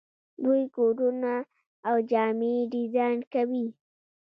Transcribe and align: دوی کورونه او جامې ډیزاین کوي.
دوی 0.43 0.61
کورونه 0.75 1.33
او 1.89 1.95
جامې 2.11 2.53
ډیزاین 2.73 3.19
کوي. 3.33 3.67